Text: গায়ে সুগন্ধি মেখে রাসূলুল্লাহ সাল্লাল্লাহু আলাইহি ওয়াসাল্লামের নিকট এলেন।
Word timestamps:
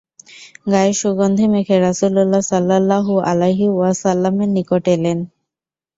গায়ে 0.71 0.93
সুগন্ধি 0.93 1.45
মেখে 1.53 1.75
রাসূলুল্লাহ 1.79 2.41
সাল্লাল্লাহু 2.51 3.13
আলাইহি 3.29 3.67
ওয়াসাল্লামের 3.71 4.49
নিকট 4.49 4.83
এলেন। 4.87 5.19